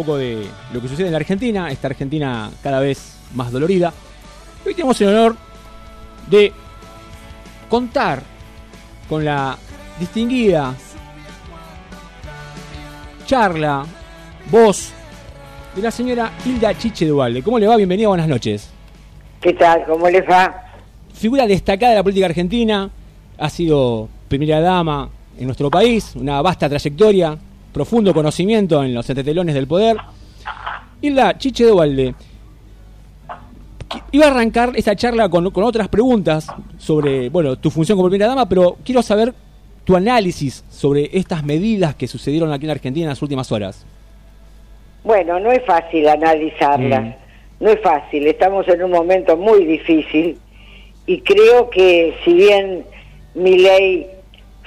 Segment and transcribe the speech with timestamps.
[0.00, 3.92] poco de lo que sucede en la Argentina, esta Argentina cada vez más dolorida.
[4.64, 5.36] Hoy tenemos el honor
[6.30, 6.52] de
[7.68, 8.22] contar
[9.10, 9.58] con la
[9.98, 10.74] distinguida
[13.26, 13.84] charla,
[14.50, 14.90] voz
[15.76, 17.42] de la señora Hilda Chiche Duvalde.
[17.42, 17.76] ¿Cómo le va?
[17.76, 18.70] Bienvenida, buenas noches.
[19.38, 19.84] ¿Qué tal?
[19.84, 20.64] ¿Cómo les va?
[21.12, 22.88] Figura destacada de la política argentina,
[23.36, 27.36] ha sido primera dama en nuestro país, una vasta trayectoria,
[27.72, 29.96] profundo conocimiento en los entretelones del poder.
[31.00, 32.14] Hilda Chiche Duvalde,
[34.12, 36.46] iba a arrancar esta charla con, otras preguntas
[36.78, 39.32] sobre, bueno, tu función como primera dama, pero quiero saber
[39.84, 43.86] tu análisis sobre estas medidas que sucedieron aquí en Argentina en las últimas horas.
[45.02, 47.64] Bueno, no es fácil analizarlas, mm.
[47.64, 50.38] no es fácil, estamos en un momento muy difícil
[51.06, 52.84] y creo que si bien
[53.34, 54.06] mi ley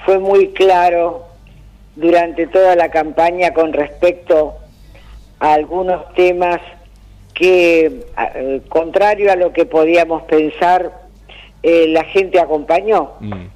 [0.04, 1.24] fue muy claro
[1.96, 4.54] durante toda la campaña con respecto
[5.38, 6.60] a algunos temas
[7.32, 10.92] que, eh, contrario a lo que podíamos pensar,
[11.62, 13.12] eh, la gente acompañó.
[13.20, 13.46] Mm.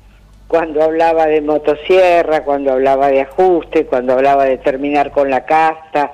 [0.48, 6.12] Cuando hablaba de motosierra, cuando hablaba de ajuste, cuando hablaba de terminar con la casta,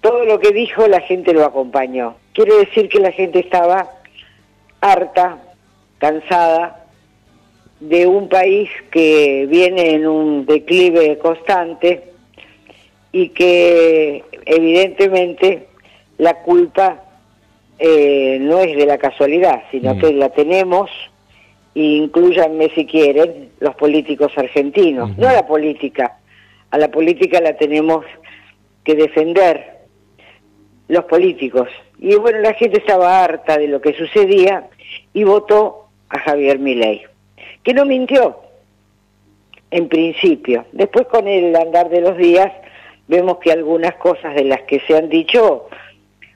[0.00, 2.14] todo lo que dijo la gente lo acompañó.
[2.32, 3.90] Quiere decir que la gente estaba
[4.80, 5.38] harta,
[5.98, 6.79] cansada
[7.80, 12.04] de un país que viene en un declive constante
[13.12, 15.66] y que evidentemente
[16.18, 17.02] la culpa
[17.78, 19.98] eh, no es de la casualidad, sino mm.
[19.98, 20.90] que la tenemos,
[21.74, 26.18] e incluyanme si quieren, los políticos argentinos, no a la política,
[26.70, 28.04] a la política la tenemos
[28.84, 29.78] que defender
[30.88, 31.68] los políticos.
[31.98, 34.68] Y bueno, la gente estaba harta de lo que sucedía
[35.14, 37.02] y votó a Javier Milei,
[37.62, 38.36] que no mintió
[39.70, 40.64] en principio.
[40.72, 42.52] Después con el andar de los días
[43.08, 45.68] vemos que algunas cosas de las que se han dicho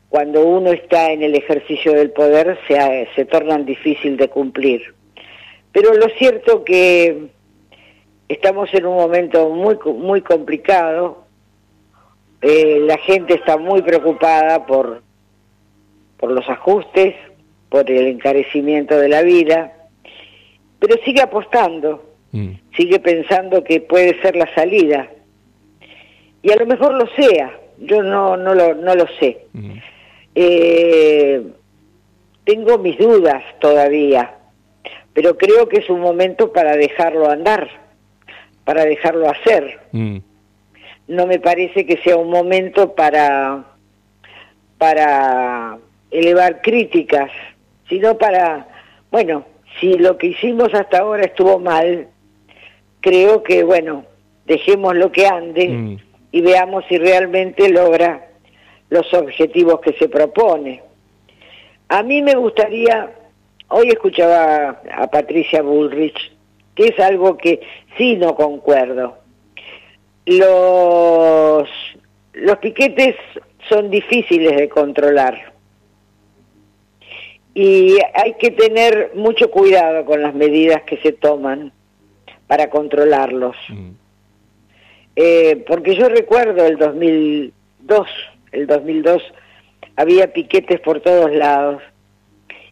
[0.09, 4.95] cuando uno está en el ejercicio del poder se, se tornan difícil de cumplir.
[5.73, 7.31] Pero lo cierto que
[8.29, 11.25] estamos en un momento muy, muy complicado,
[12.43, 15.03] eh, la gente está muy preocupada por,
[16.17, 17.15] por los ajustes,
[17.69, 19.73] por el encarecimiento de la vida,
[20.87, 22.51] pero sigue apostando, mm.
[22.77, 25.09] sigue pensando que puede ser la salida.
[26.43, 29.47] Y a lo mejor lo sea, yo no, no, lo, no lo sé.
[29.55, 29.79] Mm.
[30.35, 31.43] Eh,
[32.45, 34.35] tengo mis dudas todavía,
[35.15, 37.67] pero creo que es un momento para dejarlo andar,
[38.67, 39.81] para dejarlo hacer.
[39.93, 40.19] Mm.
[41.09, 43.65] No me parece que sea un momento para,
[44.77, 45.79] para
[46.11, 47.31] elevar críticas,
[47.89, 48.69] sino para,
[49.11, 49.47] bueno,
[49.81, 52.09] si lo que hicimos hasta ahora estuvo mal,
[53.01, 54.05] creo que, bueno,
[54.47, 55.99] dejemos lo que ande mm.
[56.33, 58.29] y veamos si realmente logra
[58.91, 60.83] los objetivos que se propone.
[61.89, 63.11] A mí me gustaría,
[63.69, 66.33] hoy escuchaba a Patricia Bullrich,
[66.75, 67.61] que es algo que
[67.97, 69.19] sí no concuerdo.
[70.27, 71.69] Los,
[72.33, 73.17] los piquetes
[73.69, 75.54] son difíciles de controlar
[77.55, 81.73] y hay que tener mucho cuidado con las medidas que se toman
[82.49, 83.57] para controlarlos.
[83.69, 83.91] Mm.
[85.17, 88.09] Eh, porque yo recuerdo el 2002,
[88.51, 89.23] el 2002
[89.97, 91.81] había piquetes por todos lados.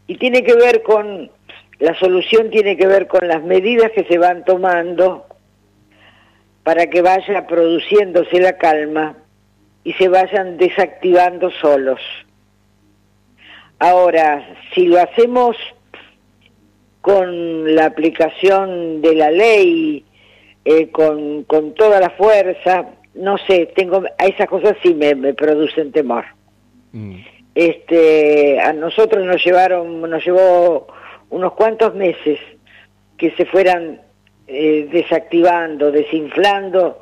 [0.09, 1.31] Y tiene que ver con,
[1.79, 5.27] la solución tiene que ver con las medidas que se van tomando
[6.65, 9.17] para que vaya produciéndose la calma
[9.85, 12.01] y se vayan desactivando solos.
[13.83, 15.57] Ahora, si lo hacemos
[17.01, 20.05] con la aplicación de la ley,
[20.65, 25.91] eh, con, con toda la fuerza, no sé, tengo a esas cosas sí me, producen
[25.91, 26.25] temor.
[26.93, 27.17] Mm.
[27.57, 30.87] Este, a nosotros nos llevaron, nos llevó
[31.31, 32.39] unos cuantos meses
[33.19, 34.01] que se fueran
[34.47, 37.01] eh, desactivando, desinflando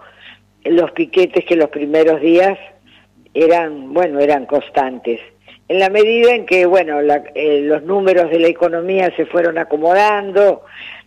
[0.64, 2.58] los piquetes que los primeros días
[3.34, 5.21] eran, bueno, eran constantes.
[5.71, 10.65] En la medida en que, bueno, eh, los números de la economía se fueron acomodando,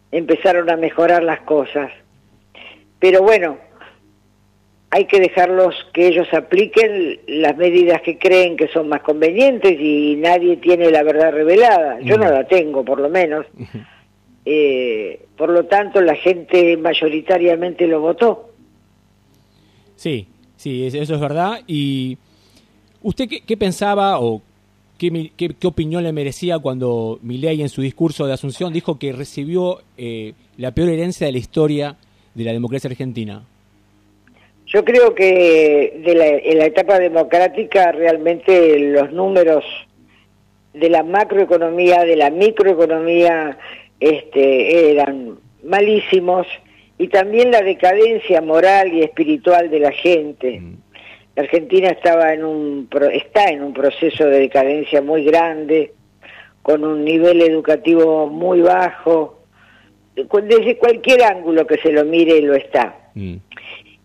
[0.09, 1.91] empezaron a mejorar las cosas.
[2.97, 3.57] Pero bueno,
[4.89, 10.15] hay que dejarlos que ellos apliquen las medidas que creen que son más convenientes y
[10.15, 11.99] nadie tiene la verdad revelada.
[11.99, 13.45] Yo no la tengo, por lo menos.
[14.45, 18.49] Eh, por lo tanto, la gente mayoritariamente lo votó.
[19.95, 20.27] Sí,
[20.57, 21.61] sí, eso es verdad.
[21.65, 22.17] ¿Y
[23.01, 24.41] usted qué, pensaba o
[25.11, 29.81] qué, qué, opinión le merecía cuando Milei en su discurso de Asunción dijo que recibió
[29.97, 31.95] eh, la peor herencia de la historia
[32.33, 33.43] de la democracia argentina?
[34.67, 39.63] Yo creo que de la, en la etapa democrática realmente los números
[40.73, 43.57] de la macroeconomía, de la microeconomía,
[43.99, 46.47] este, eran malísimos
[46.97, 50.59] y también la decadencia moral y espiritual de la gente.
[50.59, 50.82] Mm.
[51.35, 55.93] La Argentina estaba en un, está en un proceso de decadencia muy grande,
[56.61, 59.39] con un nivel educativo muy bajo,
[60.15, 62.95] desde cualquier ángulo que se lo mire lo está.
[63.15, 63.35] Mm.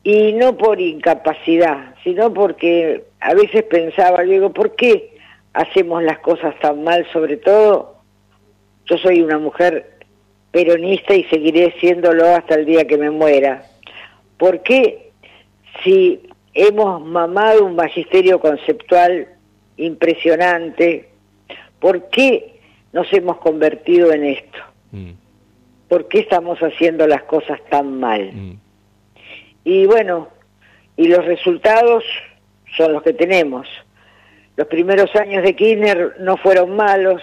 [0.03, 5.15] Y no por incapacidad, sino porque a veces pensaba, digo, ¿por qué
[5.53, 7.07] hacemos las cosas tan mal?
[7.13, 7.97] Sobre todo,
[8.87, 9.99] yo soy una mujer
[10.51, 13.65] peronista y seguiré siéndolo hasta el día que me muera.
[14.39, 15.11] ¿Por qué
[15.85, 16.21] si
[16.55, 19.29] hemos mamado un magisterio conceptual
[19.77, 21.09] impresionante,
[21.81, 22.61] por qué
[22.93, 24.59] nos hemos convertido en esto?
[24.93, 25.11] Mm.
[25.89, 28.33] ¿Por qué estamos haciendo las cosas tan mal?
[28.33, 28.61] Mm.
[29.65, 30.29] Y bueno,
[30.97, 32.05] y los resultados
[32.77, 33.67] son los que tenemos.
[34.56, 37.23] Los primeros años de Kirchner no fueron malos,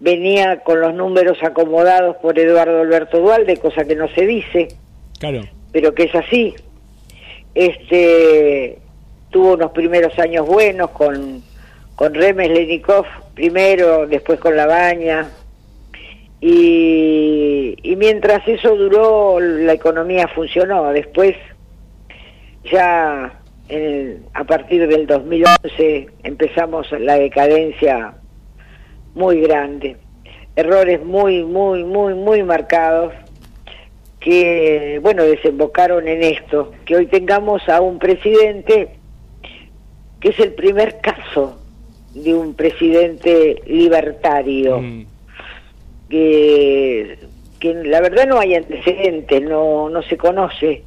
[0.00, 4.68] venía con los números acomodados por Eduardo Alberto Dualde, cosa que no se dice,
[5.18, 5.42] claro.
[5.72, 6.54] pero que es así.
[7.54, 8.78] Este
[9.30, 11.42] tuvo unos primeros años buenos con,
[11.96, 13.04] con Remes Lenikov
[13.34, 15.28] primero, después con La Baña,
[16.40, 20.92] y, y mientras eso duró, la economía funcionó.
[20.92, 21.34] Después,
[22.70, 23.40] ya
[24.34, 28.14] a partir del 2011, empezamos la decadencia
[29.14, 29.96] muy grande.
[30.54, 33.14] Errores muy, muy, muy, muy marcados
[34.24, 38.96] que, bueno, desembocaron en esto, que hoy tengamos a un presidente
[40.18, 41.58] que es el primer caso
[42.14, 44.80] de un presidente libertario.
[44.80, 45.04] Mm
[46.08, 47.18] que,
[47.58, 50.84] que la verdad no hay antecedentes, no, no se conoce.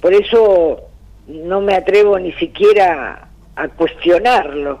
[0.00, 0.82] Por eso
[1.26, 4.78] no me atrevo ni siquiera a cuestionarlo.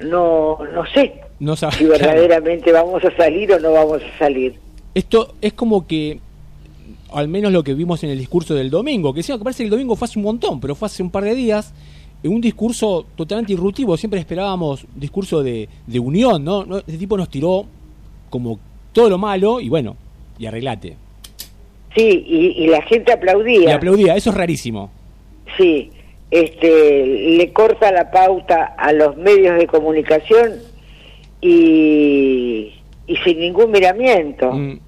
[0.00, 4.54] No, no sé no si verdaderamente vamos a salir o no vamos a salir.
[4.94, 6.20] Esto es como que,
[7.12, 9.64] al menos lo que vimos en el discurso del domingo, que sí, que parece que
[9.64, 11.72] el domingo fue hace un montón, pero fue hace un par de días,
[12.24, 13.96] un discurso totalmente irruptivo.
[13.96, 16.78] Siempre esperábamos discurso de, de unión, ¿no?
[16.78, 17.66] Este tipo nos tiró
[18.30, 18.58] como
[18.92, 19.96] todo lo malo y bueno,
[20.38, 20.96] y arreglate.
[21.96, 23.70] Sí, y, la gente aplaudía.
[23.70, 24.90] Y aplaudía, eso es rarísimo.
[25.58, 25.90] Sí,
[26.30, 27.06] este,
[27.36, 30.52] le corta la pauta a los medios de comunicación
[31.42, 32.72] y,
[33.12, 34.50] y sin ningún miramiento.
[34.52, 34.80] Mm.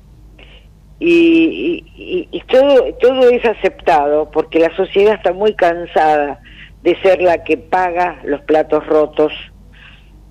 [1.00, 6.40] Y, y, y, todo, todo es aceptado porque la sociedad está muy cansada
[6.82, 9.32] de ser la que paga los platos rotos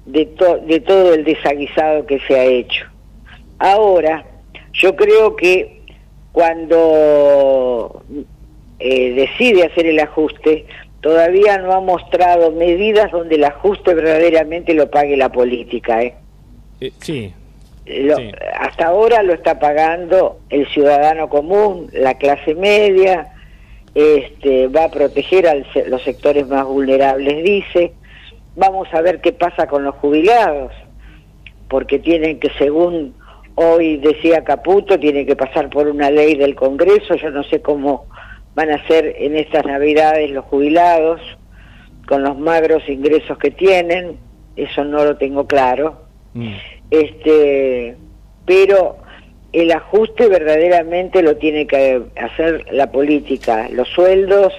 [0.06, 0.26] de,
[0.66, 2.86] de todo el desaguisado que se ha hecho.
[3.60, 4.26] Ahora,
[4.72, 5.82] yo creo que
[6.32, 8.04] cuando
[8.80, 10.66] eh, decide hacer el ajuste,
[11.02, 16.02] todavía no ha mostrado medidas donde el ajuste verdaderamente lo pague la política.
[16.02, 16.16] ¿eh?
[16.80, 17.34] eh sí.
[18.60, 23.34] Hasta ahora lo está pagando el ciudadano común, la clase media,
[23.94, 27.94] este, va a proteger a los sectores más vulnerables, dice.
[28.56, 30.72] Vamos a ver qué pasa con los jubilados,
[31.68, 33.16] porque tienen que, según
[33.56, 37.16] hoy decía Caputo, tiene que pasar por una ley del Congreso.
[37.16, 38.06] Yo no sé cómo
[38.56, 41.20] van a ser en estas Navidades los jubilados,
[42.08, 44.18] con los magros ingresos que tienen,
[44.56, 46.04] eso no lo tengo claro.
[46.34, 46.54] Mm.
[46.94, 47.96] Este,
[48.46, 48.98] pero
[49.52, 53.68] el ajuste verdaderamente lo tiene que hacer la política.
[53.72, 54.54] Los sueldos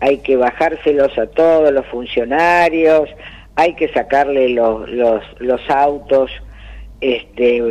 [0.00, 3.08] hay que bajárselos a todos los funcionarios,
[3.56, 6.30] hay que sacarle los, los, autos
[7.00, 7.62] este,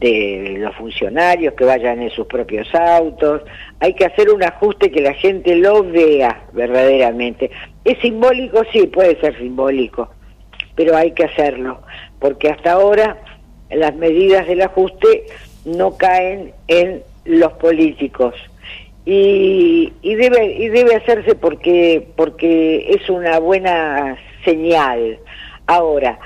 [0.00, 3.42] de los funcionarios que vayan en sus propios autos,
[3.80, 7.50] hay que hacer un ajuste que la gente lo vea verdaderamente.
[7.84, 8.62] ¿Es simbólico?
[8.72, 10.08] Sí, puede ser simbólico,
[10.74, 11.82] pero hay que hacerlo,
[12.18, 13.18] porque hasta ahora
[13.70, 15.26] las medidas del ajuste
[15.64, 18.34] no caen en los políticos.
[19.04, 25.18] Y, y, debe y debe hacerse porque porque es una buena señal.
[25.66, 26.18] Ahora,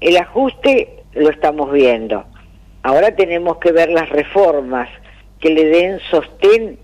[0.00, 2.24] el ajuste lo estamos viendo.
[2.82, 4.88] Ahora tenemos que ver las reformas
[5.40, 6.78] que le den sostén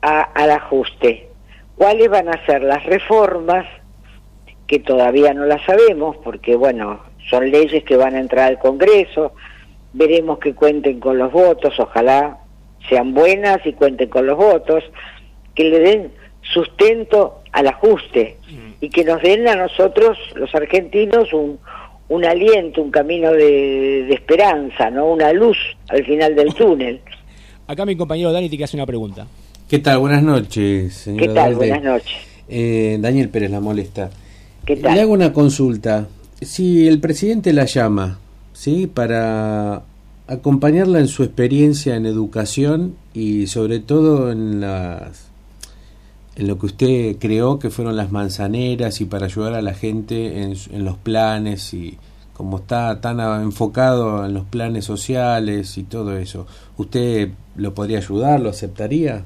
[0.00, 1.28] al ajuste.
[1.76, 3.66] ¿Cuáles van a ser las reformas?
[4.66, 7.00] Que todavía no las sabemos, porque bueno,
[7.30, 9.32] son leyes que van a entrar al Congreso,
[9.92, 12.38] veremos que cuenten con los votos, ojalá
[12.88, 14.84] sean buenas y cuenten con los votos,
[15.54, 16.12] que le den
[16.42, 18.84] sustento al ajuste mm.
[18.84, 21.58] y que nos den a nosotros, los argentinos, un,
[22.08, 25.10] un aliento, un camino de, esperanza, ¿no?
[25.10, 25.56] Una luz
[25.88, 27.00] al final del túnel.
[27.66, 29.26] Acá mi compañero Dani te hace una pregunta.
[29.68, 29.98] ¿Qué tal?
[29.98, 31.20] Buenas noches, señor.
[31.20, 31.54] ¿Qué tal?
[31.54, 32.16] Buenas noches.
[32.48, 34.10] Eh, Daniel Pérez la molesta.
[34.66, 34.94] ¿Qué tal?
[34.94, 36.06] Le hago una consulta.
[36.40, 38.18] Si el presidente la llama,
[38.52, 38.86] ¿sí?
[38.86, 39.82] Para
[40.26, 45.30] acompañarla en su experiencia en educación y sobre todo en las
[46.36, 50.42] en lo que usted creó que fueron las manzaneras y para ayudar a la gente
[50.42, 51.96] en, en los planes y
[52.32, 58.40] como está tan enfocado en los planes sociales y todo eso, ¿usted lo podría ayudar?
[58.40, 59.22] ¿Lo aceptaría?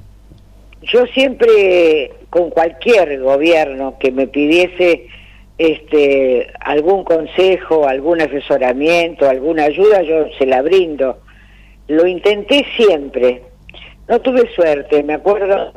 [0.83, 5.07] Yo siempre, con cualquier gobierno que me pidiese
[5.59, 11.19] este, algún consejo, algún asesoramiento, alguna ayuda, yo se la brindo.
[11.89, 13.43] Lo intenté siempre.
[14.07, 15.73] No tuve suerte, me acuerdo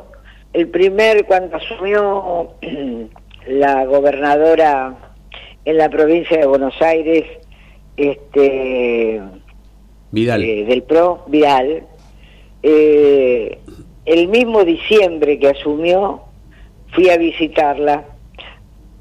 [0.53, 2.55] el primer cuando asumió
[3.47, 4.95] la gobernadora
[5.65, 7.25] en la provincia de Buenos Aires,
[7.97, 9.21] este
[10.11, 10.43] Vidal.
[10.43, 11.83] Eh, del PRO, Vidal,
[12.63, 13.59] eh,
[14.05, 16.21] el mismo diciembre que asumió,
[16.93, 18.12] fui a visitarla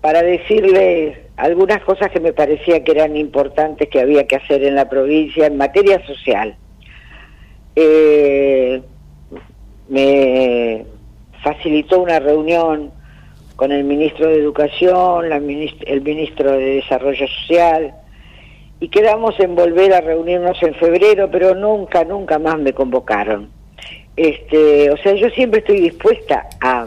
[0.03, 4.75] para decirle algunas cosas que me parecía que eran importantes que había que hacer en
[4.75, 6.57] la provincia en materia social.
[7.75, 8.83] Eh,
[9.89, 10.85] me
[11.43, 12.91] facilitó una reunión
[13.57, 17.95] con el ministro de Educación, la el ministro de Desarrollo Social,
[18.81, 23.51] y quedamos en volver a reunirnos en febrero, pero nunca, nunca más me convocaron.
[24.17, 26.87] Este, o sea, yo siempre estoy dispuesta a,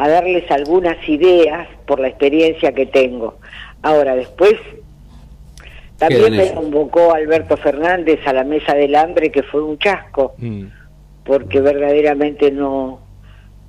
[0.00, 3.36] a darles algunas ideas por la experiencia que tengo.
[3.82, 4.54] Ahora, después
[5.98, 10.64] también me convocó Alberto Fernández a la mesa del hambre, que fue un chasco, mm.
[11.22, 13.00] porque verdaderamente no,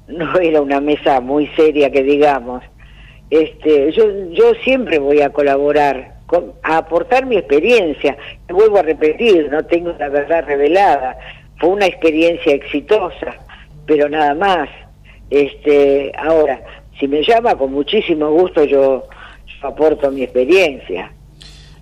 [0.08, 2.64] no era una mesa muy seria que digamos.
[3.30, 6.14] Este, yo, yo siempre voy a colaborar,
[6.64, 8.16] a aportar mi experiencia.
[8.48, 11.18] vuelvo a repetir, no tengo la verdad revelada.
[11.58, 13.36] Fue una experiencia exitosa,
[13.86, 14.70] pero nada más.
[15.32, 16.62] Este, ahora,
[17.00, 19.06] si me llama con muchísimo gusto, yo,
[19.64, 21.12] aporto mi experiencia.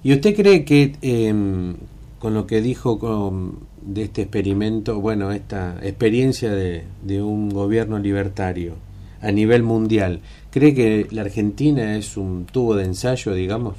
[0.04, 1.76] ¿Y usted cree que em,
[2.20, 7.98] con lo que dijo con, de este experimento, bueno, esta experiencia de, de, un gobierno
[8.00, 8.76] libertario
[9.22, 13.76] a nivel mundial, ¿cree que la Argentina es un tubo de ensayo, digamos?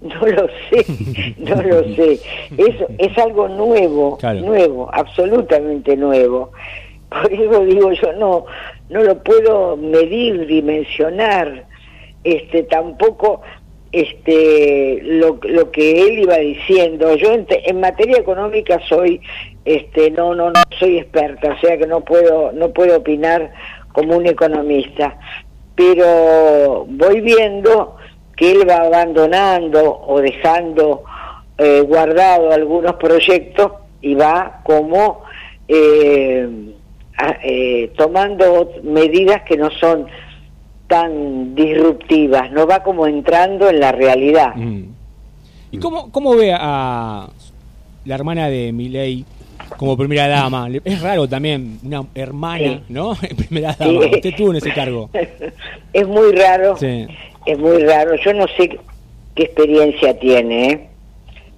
[0.00, 2.20] No lo sé, no lo sé.
[2.56, 6.52] Es, es algo nuevo, nuevo, absolutamente nuevo.
[7.08, 8.44] Por eso digo yo, no,
[8.90, 11.64] no lo puedo medir, dimensionar,
[12.24, 13.42] este, tampoco
[13.92, 17.14] este lo, lo que él iba diciendo.
[17.16, 19.20] Yo en, materia económica soy
[19.64, 23.52] este no no no soy experta o sea que no puedo no puedo opinar
[23.92, 25.18] como un economista.
[25.74, 27.96] Pero voy viendo
[28.36, 31.04] que él va abandonando o dejando
[31.56, 35.24] eh, guardado algunos proyectos y va como
[35.66, 36.48] eh,
[37.42, 40.06] eh, tomando medidas que no son
[40.86, 44.54] tan disruptivas, no va como entrando en la realidad.
[44.54, 44.84] Mm.
[45.72, 47.28] ¿Y cómo, cómo ve a
[48.04, 49.24] la hermana de Miley
[49.76, 50.68] como primera dama?
[50.84, 53.14] Es raro también, una hermana, ¿no?
[53.48, 55.10] primera dama, usted tuvo en ese cargo.
[55.92, 58.16] es muy raro, es muy raro.
[58.24, 58.78] Yo no sé
[59.34, 60.88] qué experiencia tiene, ¿eh?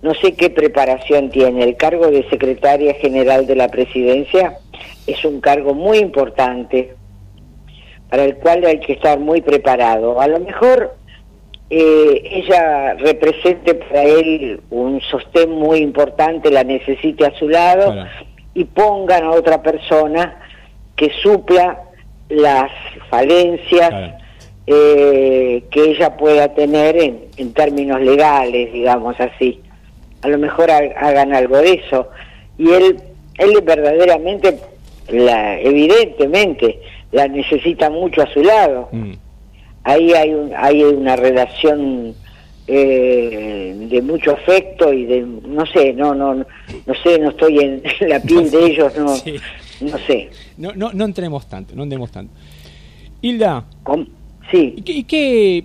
[0.03, 1.63] no sé qué preparación tiene.
[1.63, 4.59] El cargo de secretaria general de la presidencia
[5.07, 6.95] es un cargo muy importante
[8.09, 10.21] para el cual hay que estar muy preparado.
[10.21, 10.97] A lo mejor
[11.71, 17.95] eh, ella represente para él un sostén muy importante, la necesite a su lado
[18.55, 20.41] y pongan a otra persona
[20.97, 21.81] que supla
[22.29, 22.71] las
[23.09, 24.15] falencias
[24.67, 29.61] eh, que ella pueda tener en, en, términos legales, digamos así.
[30.23, 32.09] A lo mejor hagan algo de eso.
[32.59, 33.01] Y él,
[33.39, 34.59] él verdaderamente,
[35.13, 36.81] la, evidentemente,
[37.13, 38.89] la necesita mucho a su lado.
[38.93, 39.13] Mm.
[39.85, 42.15] Ahí hay, un, hay una relación
[42.67, 47.83] eh, de mucho afecto y de, no sé, no, no, no sé, no estoy en
[48.09, 49.07] la piel de ellos, no,
[49.91, 50.31] no sé.
[50.57, 52.33] No, no, no entremos tanto, no entremos tanto.
[53.23, 53.65] Hilda.
[54.51, 54.75] Sí.
[54.77, 55.65] ¿Y qué,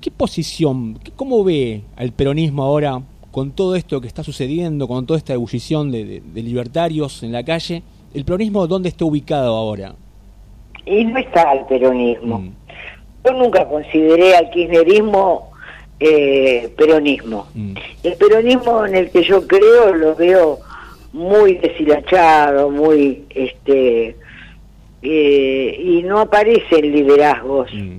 [0.00, 5.18] qué, posición, cómo ve al peronismo ahora con todo esto que está sucediendo, con toda
[5.18, 7.82] esta ebullición de, de libertarios en la calle?
[8.16, 9.94] ¿El peronismo dónde está ubicado ahora?
[10.86, 12.38] y no está el peronismo.
[12.38, 12.50] Mm.
[13.24, 15.50] Yo nunca consideré al kirchnerismo
[15.98, 17.48] eh, peronismo.
[17.54, 17.74] Mm.
[18.04, 20.60] El peronismo en el que yo creo lo veo
[21.12, 24.16] muy deshilachado, muy este
[25.02, 27.96] eh, y no aparecen liderazgos mm.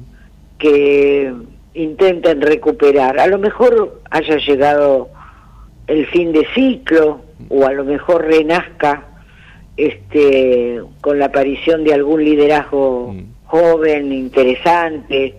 [0.58, 1.34] que
[1.74, 3.20] intenten recuperar.
[3.20, 5.10] A lo mejor haya llegado
[5.88, 9.17] el fin de ciclo o a lo mejor renazca
[9.78, 13.46] este, con la aparición de algún liderazgo mm.
[13.46, 15.36] joven, interesante.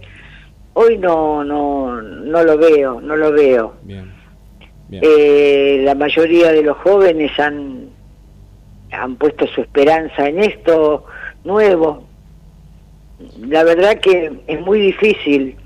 [0.75, 3.75] Hoy no, no, no lo veo, no lo veo.
[4.91, 7.91] Eh, la mayoría de los jóvenes han,
[8.93, 11.05] han puesto su esperanza en esto
[11.45, 12.05] nuevo.
[13.41, 15.57] La verdad que es muy difícil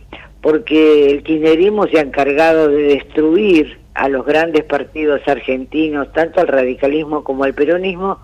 [0.41, 6.49] porque el kirchnerismo se ha encargado de destruir a los grandes partidos argentinos, tanto al
[6.49, 8.19] radicalismo como al peronismo,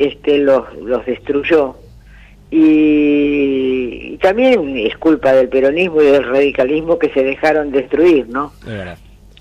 [0.00, 1.76] este, los, los destruyó.
[2.50, 8.52] Y, también es culpa del peronismo y del radicalismo que se dejaron destruir, ¿no?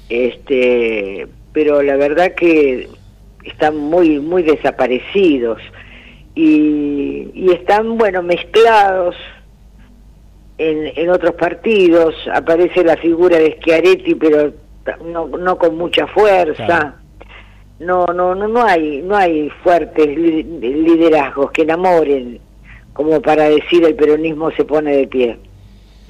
[0.09, 2.89] Este, pero la verdad que
[3.43, 5.61] están muy muy desaparecidos
[6.35, 9.15] y, y están bueno mezclados
[10.57, 14.53] en, en otros partidos aparece la figura de Schiaretti pero
[15.05, 16.99] no, no con mucha fuerza
[17.79, 22.39] no, no, no, no hay, no hay fuertes liderazgos que enamoren
[22.99, 25.37] como para decir el peronismo se pone de pie.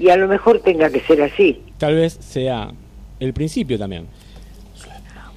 [0.00, 1.62] Y a lo mejor tenga que ser así.
[1.78, 2.72] Tal vez sea
[3.20, 4.08] el principio también.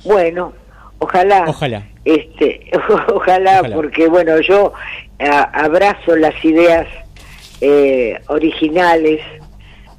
[0.03, 0.53] Bueno,
[0.97, 1.45] ojalá.
[1.47, 1.85] Ojalá.
[2.05, 2.71] Este,
[3.13, 4.73] ojalá, porque bueno, yo
[5.19, 6.87] abrazo las ideas
[7.61, 9.21] eh, originales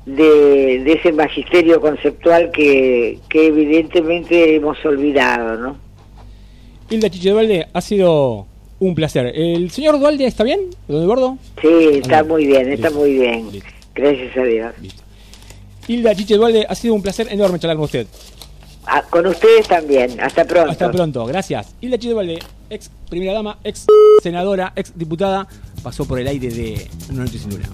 [0.06, 5.83] de, de, ese magisterio conceptual que, que evidentemente hemos olvidado, ¿no?
[6.94, 8.46] Hilda Chiche Dualde, ha sido
[8.78, 9.26] un placer.
[9.34, 10.60] ¿El señor Dualde está bien?
[10.86, 11.38] ¿Don Eduardo?
[11.60, 13.48] Sí, está muy bien, está muy bien.
[13.94, 14.72] Gracias a Dios.
[15.88, 18.06] Hilda Chiche Dualde, ha sido un placer enorme charlar con usted.
[18.86, 20.20] Ah, con ustedes también.
[20.20, 20.70] Hasta pronto.
[20.70, 21.74] Hasta pronto, gracias.
[21.80, 22.38] Hilda Chiche Dualde,
[22.70, 23.86] ex primera dama, ex
[24.22, 25.48] senadora, ex diputada,
[25.82, 27.68] pasó por el aire de Una Noche Sin Luna.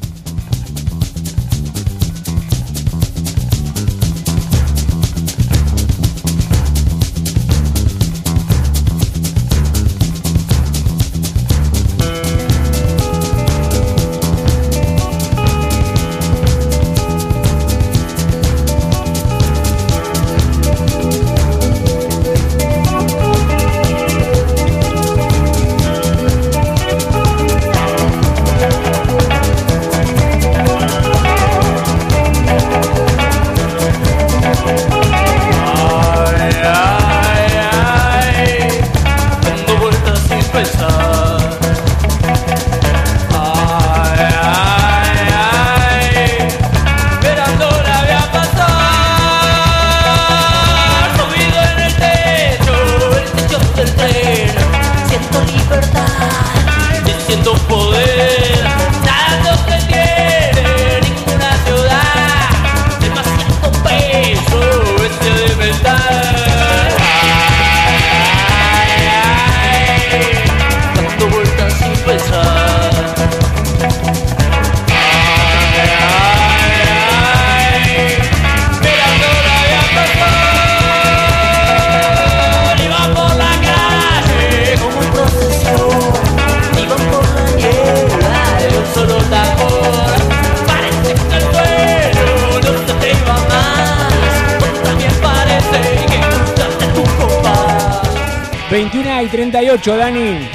[99.70, 100.48] 38, Dani.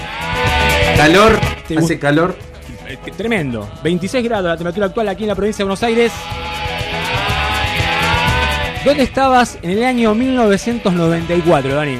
[0.97, 1.39] Calor,
[1.77, 2.35] hace calor.
[2.85, 3.69] Eh, tremendo.
[3.81, 6.11] 26 grados la temperatura actual aquí en la provincia de Buenos Aires.
[8.83, 11.97] ¿Dónde estabas en el año 1994, Dani?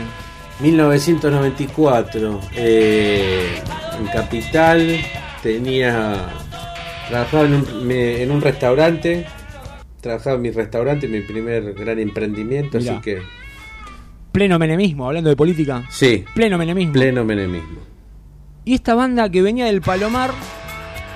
[0.60, 2.42] 1994.
[2.54, 3.62] Eh,
[3.98, 5.00] en Capital
[5.42, 6.26] tenía.
[7.08, 9.26] Trabajaba en un, en un, restaurante.
[10.02, 13.22] Trabajaba en mi restaurante, mi primer gran emprendimiento, así que
[14.36, 15.84] Pleno menemismo, hablando de política.
[15.90, 16.26] Sí.
[16.34, 16.92] Pleno menemismo.
[16.92, 17.80] Pleno menemismo.
[18.66, 20.32] Y esta banda que venía del Palomar,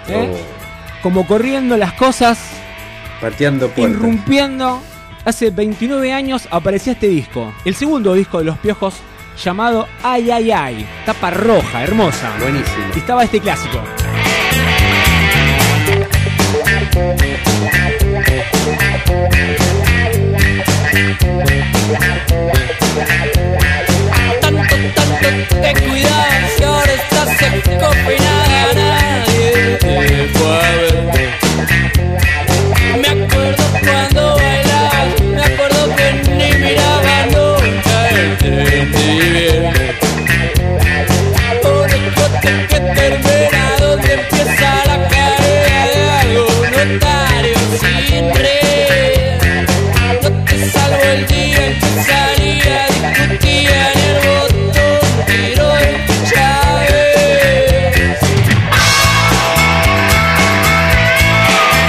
[0.08, 0.32] ¿eh?
[0.32, 1.03] Oh.
[1.03, 2.39] como corriendo las cosas,
[3.19, 4.82] pateando puertas, irrumpiendo.
[5.25, 8.95] Hace 29 años aparecía este disco, el segundo disco de Los Piojos,
[9.43, 12.32] llamado Ay Ay Ay, tapa roja, hermosa.
[12.39, 12.86] Buenísimo.
[12.95, 13.82] Y estaba este clásico.
[24.41, 25.29] Tanto, tanto
[25.62, 28.18] te cuidas y ahora estás en copia.